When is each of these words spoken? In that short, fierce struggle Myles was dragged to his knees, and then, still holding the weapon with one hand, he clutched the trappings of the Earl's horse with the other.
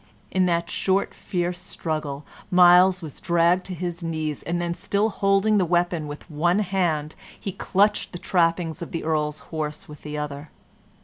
In 0.31 0.47
that 0.47 0.67
short, 0.71 1.13
fierce 1.13 1.59
struggle 1.59 2.25
Myles 2.49 3.03
was 3.03 3.21
dragged 3.21 3.67
to 3.67 3.75
his 3.75 4.01
knees, 4.01 4.41
and 4.41 4.59
then, 4.59 4.73
still 4.73 5.09
holding 5.11 5.59
the 5.59 5.63
weapon 5.63 6.07
with 6.07 6.27
one 6.27 6.57
hand, 6.57 7.13
he 7.39 7.51
clutched 7.51 8.11
the 8.11 8.17
trappings 8.17 8.81
of 8.81 8.93
the 8.93 9.03
Earl's 9.03 9.41
horse 9.53 9.87
with 9.87 10.01
the 10.01 10.17
other. 10.17 10.49